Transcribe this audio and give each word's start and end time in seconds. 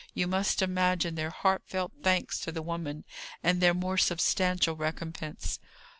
You 0.15 0.25
must 0.25 0.63
imagine 0.63 1.13
their 1.13 1.29
heartfelt 1.29 1.91
thanks 2.01 2.39
to 2.39 2.51
the 2.51 2.63
woman, 2.63 3.03
and 3.43 3.61
their 3.61 3.75
more 3.75 3.99
substantial 3.99 4.75
recompense. 4.75 5.59